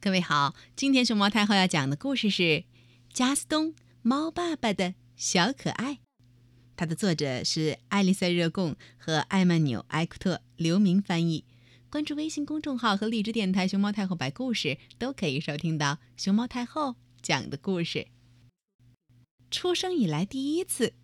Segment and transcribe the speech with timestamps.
[0.00, 2.42] 各位好，今天熊猫太后要讲的故事是
[3.12, 5.94] 《加斯东猫爸爸的小可爱》，
[6.76, 11.44] 它的作者是艾丽塞热贡和艾曼纽埃库特，刘明翻译。
[11.90, 18.06] 关注微信公众号和荔枝电台“熊猫太后摆故事”，都可以收听到熊猫太后讲的故事。
[19.50, 20.94] 出生以来第一次，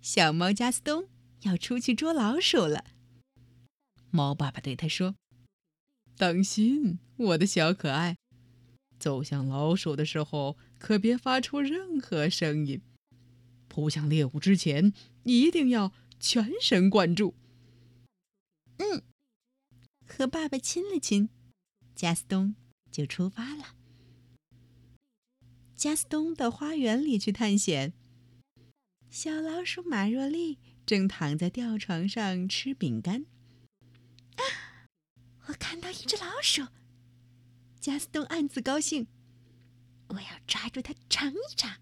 [0.00, 1.08] 小猫加斯东
[1.42, 2.86] 要出去捉老鼠了。
[4.10, 5.16] 猫爸爸对他说
[6.16, 8.16] ：“当心，我的小可爱。”
[9.00, 12.82] 走向老鼠的时候，可别发出任何声音。
[13.66, 14.92] 扑向猎物之前，
[15.24, 17.34] 一定要全神贯注。
[18.76, 19.02] 嗯，
[20.06, 21.30] 和爸爸亲了亲，
[21.94, 22.54] 加斯东
[22.90, 23.74] 就出发了。
[25.74, 27.94] 加斯东到花园里去探险。
[29.08, 33.24] 小老鼠马若丽正躺在吊床上吃饼干。
[34.36, 34.42] 啊，
[35.46, 36.66] 我看到一只老鼠。
[37.80, 39.06] 加斯东暗自高兴，
[40.08, 41.78] 我要抓住它尝一尝。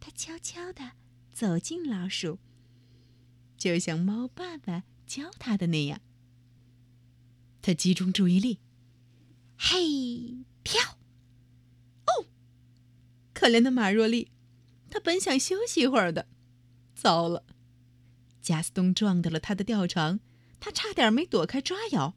[0.00, 0.92] 他悄悄地
[1.32, 2.40] 走进老鼠，
[3.56, 6.00] 就像猫爸爸教他的那样。
[7.62, 8.58] 他集中注意力，
[9.56, 10.98] 嘿，跳！
[12.06, 12.26] 哦，
[13.32, 14.32] 可怜的马若丽，
[14.90, 16.26] 他本想休息一会儿的，
[16.94, 17.44] 糟了，
[18.42, 20.18] 加斯东撞到了他的吊床，
[20.58, 22.16] 他差点没躲开抓咬。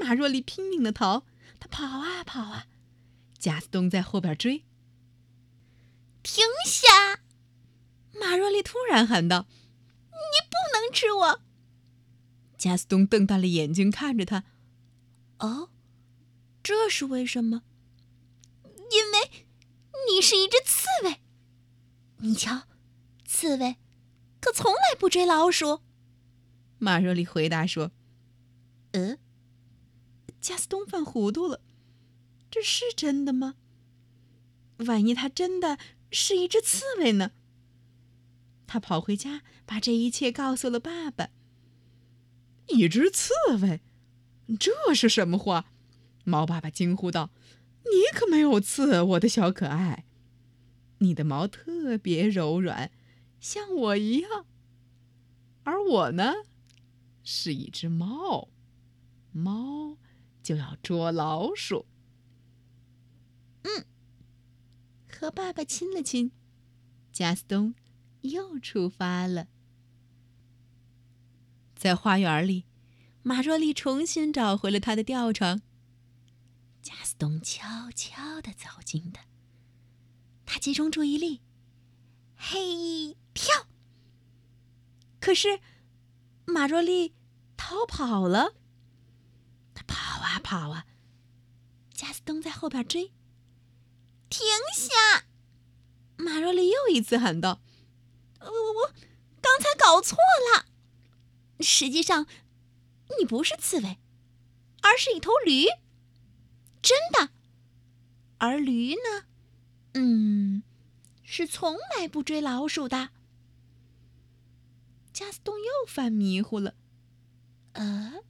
[0.00, 1.24] 马若丽拼命的逃，
[1.58, 2.66] 他跑啊跑啊，
[3.38, 4.64] 加斯东在后边追。
[6.22, 7.20] 停下！
[8.20, 9.46] 马若丽突然喊道
[10.10, 11.40] ：“你不能吃我！”
[12.58, 14.44] 加斯东瞪大了眼睛看着他。
[15.38, 15.70] 哦，
[16.62, 17.62] 这是为什么？
[18.64, 19.46] 因为
[20.10, 21.20] 你是一只刺猬。
[22.18, 22.62] 你瞧，
[23.24, 23.76] 刺猬
[24.40, 25.82] 可从来不追老鼠。
[26.78, 27.92] 马若丽回答说
[28.92, 29.18] ：“嗯。”
[30.40, 31.60] 加斯东犯糊涂了，
[32.50, 33.56] 这是真的吗？
[34.78, 35.78] 万一他真的
[36.10, 37.32] 是一只刺猬呢？
[38.66, 41.30] 他跑回家，把这一切告诉了爸爸。
[42.68, 43.80] 一只刺猬，
[44.60, 45.72] 这是什么话？
[46.24, 47.30] 猫爸爸惊呼道
[47.84, 50.04] ：“你可没有刺，我的小可爱，
[50.98, 52.90] 你的毛特别柔软，
[53.40, 54.44] 像我一样。
[55.64, 56.34] 而我呢，
[57.22, 58.48] 是一只猫，
[59.32, 59.96] 猫。”
[60.42, 61.86] 就要捉老鼠。
[63.62, 63.84] 嗯，
[65.10, 66.32] 和爸爸亲了亲，
[67.12, 67.74] 加斯东
[68.22, 69.48] 又出发了。
[71.74, 72.66] 在花园里，
[73.22, 75.60] 马若丽重新找回了他的吊床。
[76.82, 79.20] 加斯东悄悄的走近的，
[80.46, 81.42] 他集中注意力，
[82.36, 83.66] 嘿，跳。
[85.20, 85.60] 可是，
[86.46, 87.14] 马若丽
[87.56, 88.54] 逃跑了。
[89.86, 90.86] 跑啊跑啊！
[91.92, 93.12] 加斯东在后边追。
[94.28, 95.24] 停下！
[96.16, 97.60] 马若丽又一次喊道
[98.40, 98.92] ：“我我我，
[99.40, 100.16] 刚才搞错
[100.54, 100.66] 了。
[101.60, 102.26] 实际上，
[103.18, 103.98] 你不是刺猬，
[104.82, 105.66] 而是一头驴。
[106.82, 107.30] 真的。
[108.38, 109.26] 而驴呢？
[109.94, 110.62] 嗯，
[111.22, 113.10] 是从来不追老鼠的。”
[115.12, 116.74] 加斯东又犯迷糊了。
[117.72, 118.22] 呃，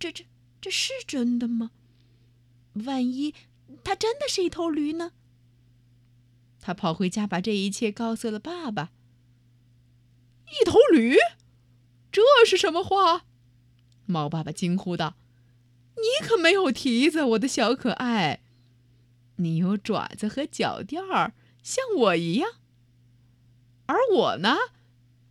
[0.00, 0.26] 这这。
[0.62, 1.72] 这是真的吗？
[2.86, 3.34] 万一
[3.82, 5.10] 它真的是一头驴呢？
[6.60, 8.92] 他跑回家，把这一切告诉了爸爸。
[10.46, 11.16] 一头驴，
[12.12, 13.26] 这是什么话？
[14.06, 15.16] 猫爸爸惊呼道
[15.98, 18.44] ：“你可没有蹄子，我的小可爱，
[19.36, 21.34] 你有爪子和脚垫儿，
[21.64, 22.52] 像我一样。
[23.86, 24.56] 而我呢，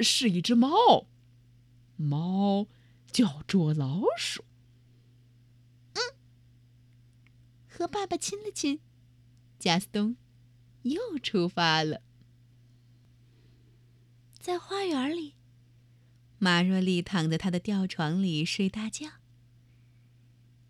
[0.02, 1.08] 是一只猫，
[1.96, 2.68] 猫
[3.10, 4.44] 叫捉老鼠。”
[7.82, 8.80] 和爸爸亲了亲，
[9.58, 10.16] 加斯东
[10.84, 12.04] 又出发了。
[14.40, 15.34] 在花园里，
[16.38, 19.08] 马若丽躺在他的吊床里睡大觉。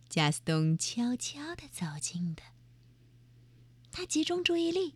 [0.08, 2.44] 加斯东悄悄的走近的，
[3.92, 4.96] 他集中注意力，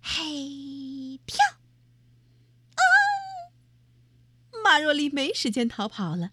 [0.00, 1.36] 嘿，跳！
[2.74, 2.80] 啊！
[4.64, 6.32] 马若丽没时间逃跑了，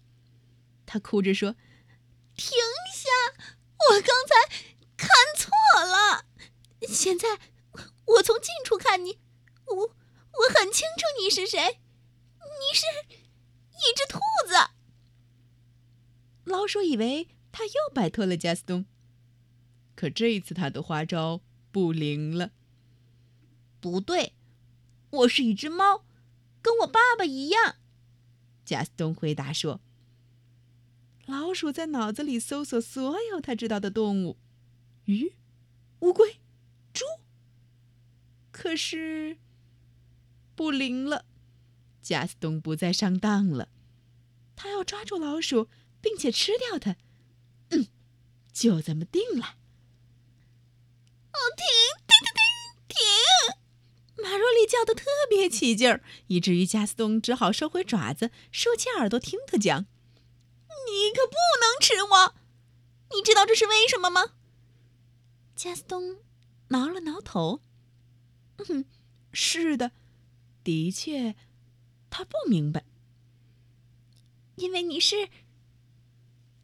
[0.86, 1.54] 她哭着说
[2.34, 2.48] ：“停
[2.94, 3.44] 下！
[3.90, 4.56] 我刚才……”
[6.90, 7.38] 现在
[8.04, 9.18] 我从近处看你，
[9.66, 11.78] 我我很清楚你是谁，
[12.38, 12.84] 你是
[13.70, 14.54] 一只兔子。
[16.44, 18.86] 老鼠以为他又摆脱了加斯东，
[19.94, 21.40] 可这一次他的花招
[21.70, 22.50] 不灵了。
[23.80, 24.34] 不对，
[25.10, 26.04] 我是一只猫，
[26.60, 27.76] 跟我爸爸一样。
[28.64, 29.80] 加斯东回答说
[31.26, 34.36] ：“老鼠在脑子里搜索所有他知道的动物：
[35.04, 35.36] 鱼、
[36.00, 36.40] 乌龟、
[36.92, 37.04] 猪。
[38.50, 39.38] 可是
[40.54, 41.24] 不灵了，
[42.02, 43.68] 加斯东不再上当了。
[44.54, 45.68] 他要抓住老鼠，
[46.00, 46.96] 并且吃掉它。
[47.70, 47.86] 嗯，
[48.52, 49.56] 就这么定了。
[51.32, 51.64] 哦，停
[52.06, 52.96] 停停
[54.16, 54.22] 停！
[54.22, 59.86] 马若丽叫得特别起劲儿，以至于加斯东只好收回爪子，竖起耳朵听他讲。
[60.86, 62.34] 你可不能吃我！
[63.14, 64.34] 你知道这是为什么吗？
[65.56, 66.18] 加斯东
[66.70, 67.62] 挠了挠头。
[68.68, 68.84] 嗯，
[69.32, 69.92] 是的，
[70.64, 71.36] 的确，
[72.10, 72.84] 他不明白。
[74.56, 75.28] 因为你是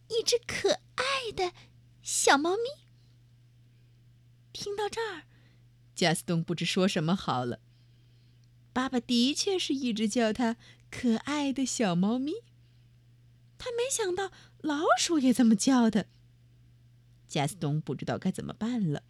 [0.08, 1.52] 一只可爱的
[2.02, 2.84] 小猫咪。
[4.52, 5.24] 听到这儿，
[5.94, 7.60] 贾斯东不知说什么好了。
[8.72, 10.56] 爸爸的确是一直叫他
[10.90, 12.32] 可爱的小猫咪。
[13.58, 16.04] 他没想到老鼠也这么叫他。
[17.26, 19.02] 贾斯东不知道该怎么办了。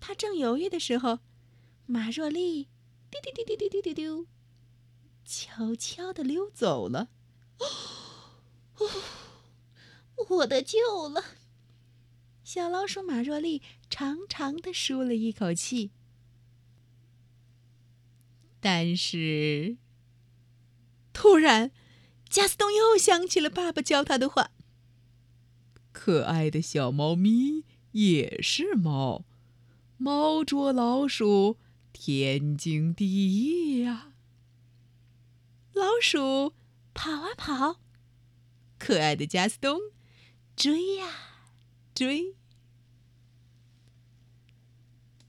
[0.00, 1.20] 他正犹豫的时候，
[1.86, 2.68] 马若丽
[3.10, 4.26] 丢丢丢丢丢丢丢丢，
[5.24, 7.08] 悄悄的溜走了。
[7.58, 8.88] 哦，
[10.28, 11.24] 我得救了！
[12.44, 15.90] 小老鼠马若丽长长的舒了一口气。
[18.60, 19.76] 但是，
[21.12, 21.72] 突然，
[22.28, 24.50] 加斯东又想起了爸爸教他的话
[25.92, 29.24] ：“可爱的小猫咪也是猫，
[29.96, 31.58] 猫捉老鼠，
[31.92, 34.12] 天经地义呀。”
[35.74, 36.52] 老鼠。
[36.98, 37.78] 跑啊跑，
[38.78, 39.78] 可爱的加斯东，
[40.56, 41.06] 追呀
[41.94, 42.34] 追。